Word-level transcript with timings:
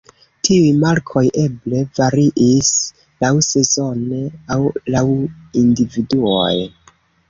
Tiuj 0.47 0.69
markoj 0.83 1.23
eble 1.41 1.83
variis 1.99 2.73
laŭsezone 3.27 4.25
aŭ 4.57 4.61
laŭ 4.97 5.07
individuoj. 5.67 6.55